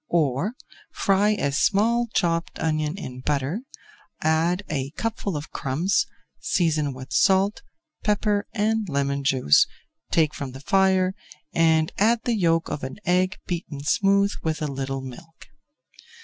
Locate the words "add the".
11.99-12.35